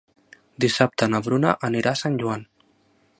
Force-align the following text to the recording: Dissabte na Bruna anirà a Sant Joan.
Dissabte 0.65 1.09
na 1.11 1.21
Bruna 1.29 1.53
anirà 1.69 1.93
a 1.97 2.01
Sant 2.03 2.21
Joan. 2.25 2.49